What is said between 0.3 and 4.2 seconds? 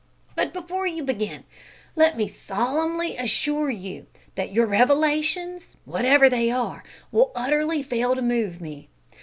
But before you begin, let me solemnly assure you